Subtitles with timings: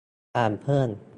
[0.37, 0.89] อ่านเพิ่ม